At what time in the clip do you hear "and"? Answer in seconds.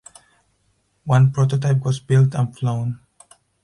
2.33-2.57